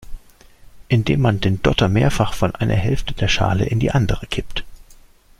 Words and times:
Indem 0.87 1.21
man 1.21 1.41
den 1.41 1.61
Dotter 1.61 1.87
mehrfach 1.87 2.33
von 2.33 2.55
einer 2.55 2.73
Hälfte 2.73 3.13
der 3.13 3.27
Schale 3.27 3.67
in 3.67 3.79
die 3.79 3.91
andere 3.91 4.25
kippt. 4.25 4.63